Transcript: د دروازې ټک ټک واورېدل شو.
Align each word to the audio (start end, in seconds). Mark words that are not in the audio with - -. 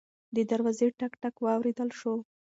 د 0.35 0.37
دروازې 0.51 0.87
ټک 0.99 1.13
ټک 1.21 1.35
واورېدل 1.45 1.89
شو. 1.99 2.13